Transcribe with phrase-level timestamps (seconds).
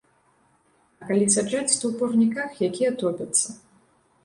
[1.03, 3.47] А калі саджаць, то ў парніках, якія топяцца.